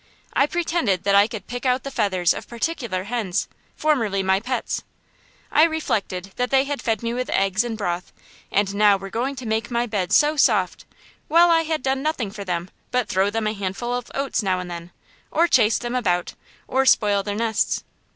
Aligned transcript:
I 0.33 0.47
pretended 0.47 1.03
that 1.03 1.13
I 1.13 1.27
could 1.27 1.45
pick 1.45 1.63
out 1.63 1.83
the 1.83 1.91
feathers 1.91 2.33
of 2.33 2.47
particular 2.47 3.03
hens, 3.03 3.47
formerly 3.75 4.23
my 4.23 4.39
pets. 4.39 4.81
I 5.51 5.63
reflected 5.63 6.31
that 6.37 6.49
they 6.49 6.63
had 6.63 6.81
fed 6.81 7.03
me 7.03 7.13
with 7.13 7.29
eggs 7.29 7.63
and 7.63 7.77
broth, 7.77 8.11
and 8.51 8.73
now 8.73 8.97
were 8.97 9.11
going 9.11 9.35
to 9.35 9.45
make 9.45 9.69
my 9.69 9.85
bed 9.85 10.11
so 10.11 10.35
soft; 10.35 10.85
while 11.27 11.51
I 11.51 11.61
had 11.61 11.83
done 11.83 12.01
nothing 12.01 12.31
for 12.31 12.43
them 12.43 12.71
but 12.89 13.09
throw 13.09 13.29
them 13.29 13.45
a 13.45 13.53
handful 13.53 13.93
of 13.93 14.09
oats 14.15 14.41
now 14.41 14.59
and 14.59 14.71
then, 14.71 14.89
or 15.29 15.47
chase 15.47 15.77
them 15.77 15.93
about, 15.93 16.33
or 16.67 16.83
spoil 16.87 17.21
their 17.21 17.35
nests. 17.35 17.83